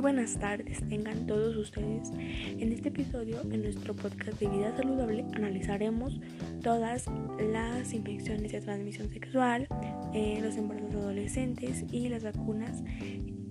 buenas 0.00 0.38
tardes, 0.38 0.80
tengan 0.88 1.26
todos 1.26 1.54
ustedes. 1.56 2.10
En 2.12 2.72
este 2.72 2.88
episodio, 2.88 3.40
en 3.42 3.62
nuestro 3.62 3.94
podcast 3.94 4.38
de 4.40 4.48
vida 4.48 4.74
saludable, 4.76 5.24
analizaremos 5.34 6.18
todas 6.62 7.04
las 7.38 7.92
infecciones 7.92 8.52
de 8.52 8.60
transmisión 8.62 9.10
sexual, 9.10 9.68
eh, 10.14 10.38
los 10.42 10.56
embarazos 10.56 10.94
adolescentes 10.94 11.84
y 11.92 12.08
las 12.08 12.22
vacunas 12.22 12.82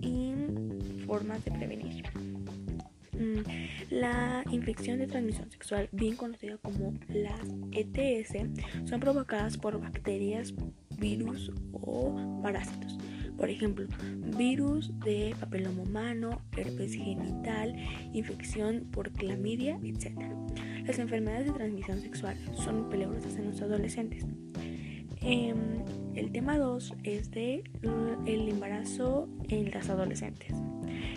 y 0.00 0.32
formas 1.06 1.44
de 1.44 1.50
prevenir. 1.52 2.04
Mm, 3.12 3.42
la 3.90 4.42
infección 4.50 4.98
de 4.98 5.06
transmisión 5.06 5.48
sexual, 5.50 5.88
bien 5.92 6.16
conocida 6.16 6.56
como 6.58 6.94
las 7.08 7.40
ETS, 7.72 8.48
son 8.84 9.00
provocadas 9.00 9.56
por 9.58 9.80
bacterias, 9.80 10.54
virus 10.98 11.52
o 11.72 12.40
parásitos 12.42 12.98
por 13.36 13.50
ejemplo, 13.50 13.86
virus 14.36 14.92
de 15.00 15.34
papiloma 15.38 15.82
humano, 15.82 16.40
herpes 16.56 16.94
genital, 16.94 17.74
infección 18.12 18.86
por 18.90 19.10
clamidia, 19.12 19.78
etc. 19.82 20.18
Las 20.86 20.98
enfermedades 20.98 21.46
de 21.46 21.52
transmisión 21.52 22.00
sexual 22.00 22.36
son 22.54 22.88
peligrosas 22.90 23.36
en 23.36 23.46
los 23.50 23.60
adolescentes. 23.60 24.24
Em, 25.20 25.82
el 26.14 26.30
tema 26.30 26.58
2 26.58 26.94
es 27.02 27.30
de 27.30 27.64
el 28.26 28.48
embarazo 28.48 29.28
en 29.48 29.70
las 29.70 29.88
adolescentes. 29.88 30.52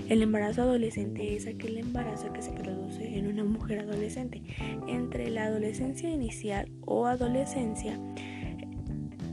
El 0.09 0.21
embarazo 0.21 0.61
adolescente 0.61 1.35
es 1.35 1.47
aquel 1.47 1.77
embarazo 1.77 2.31
que 2.31 2.41
se 2.41 2.51
produce 2.51 3.17
en 3.17 3.27
una 3.27 3.43
mujer 3.43 3.79
adolescente 3.79 4.41
entre 4.87 5.29
la 5.29 5.45
adolescencia 5.45 6.09
inicial 6.09 6.71
o 6.85 7.05
adolescencia 7.05 7.99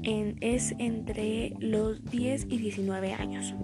es 0.07 0.75
entre 0.79 1.55
los 1.61 2.05
10 2.05 2.49
y 2.51 2.59
19 2.59 3.15
años. 3.15 3.55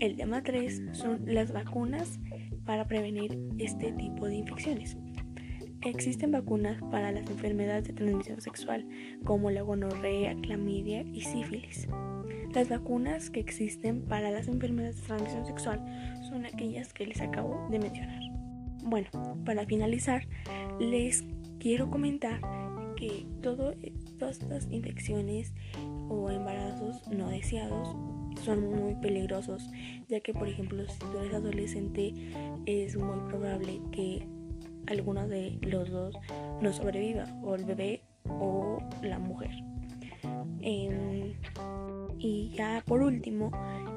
El 0.00 0.16
tema 0.16 0.42
3 0.42 0.82
son 0.92 1.22
las 1.26 1.52
vacunas 1.52 2.18
para 2.64 2.88
prevenir 2.88 3.38
este 3.58 3.92
tipo 3.92 4.26
de 4.26 4.36
infecciones. 4.36 4.96
Existen 5.82 6.32
vacunas 6.32 6.82
para 6.90 7.12
las 7.12 7.30
enfermedades 7.30 7.84
de 7.84 7.92
transmisión 7.92 8.40
sexual 8.40 8.88
como 9.24 9.50
la 9.50 9.62
gonorrea, 9.62 10.34
clamidia 10.42 11.02
y 11.02 11.20
sífilis. 11.20 11.86
Las 12.52 12.68
vacunas 12.68 13.30
que 13.30 13.40
existen 13.40 14.02
para 14.02 14.30
las 14.30 14.48
enfermedades 14.48 14.96
de 14.96 15.06
transmisión 15.06 15.46
sexual 15.46 15.84
son 16.28 16.46
aquellas 16.46 16.92
que 16.92 17.06
les 17.06 17.20
acabo 17.20 17.68
de 17.70 17.78
mencionar. 17.78 18.20
Bueno, 18.82 19.08
para 19.44 19.66
finalizar, 19.66 20.26
les 20.80 21.24
quiero 21.60 21.90
comentar 21.90 22.40
que 23.04 23.26
todas 23.42 23.76
estas 24.32 24.68
infecciones 24.70 25.52
o 26.08 26.30
embarazos 26.30 27.06
no 27.08 27.28
deseados 27.28 27.94
son 28.42 28.70
muy 28.70 28.94
peligrosos, 28.96 29.68
ya 30.08 30.20
que 30.20 30.32
por 30.32 30.48
ejemplo 30.48 30.86
si 30.88 30.98
tú 30.98 31.18
eres 31.18 31.34
adolescente 31.34 32.14
es 32.66 32.96
muy 32.96 33.18
probable 33.28 33.80
que 33.92 34.26
alguno 34.86 35.28
de 35.28 35.58
los 35.62 35.90
dos 35.90 36.14
no 36.60 36.72
sobreviva, 36.72 37.26
o 37.42 37.54
el 37.54 37.64
bebé 37.64 38.02
o 38.28 38.78
la 39.02 39.18
mujer. 39.18 39.50
Em, 40.62 41.34
y 42.18 42.50
ya 42.50 42.82
por 42.86 43.02
último, 43.02 43.50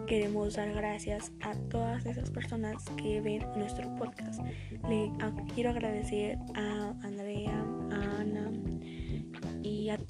queremos 0.06 0.56
dar 0.56 0.74
gracias 0.74 1.32
a 1.42 1.54
todas 1.70 2.06
esas 2.06 2.30
personas 2.30 2.84
que 2.98 3.22
ven 3.22 3.46
nuestro 3.56 3.94
podcast. 3.96 4.42
Le 4.90 5.12
quiero 5.54 5.70
agradecer 5.70 6.38
a 6.56 6.94
Andrea, 7.04 7.66
a 7.92 8.22
Ana, 8.22 8.52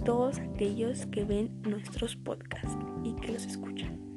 todos 0.08 0.40
aquellos 0.40 1.06
que 1.08 1.26
ven 1.26 1.62
nuestros 1.64 2.16
podcasts 2.16 2.78
y 3.04 3.14
que 3.16 3.34
los 3.34 3.46
escuchan. 3.46 4.17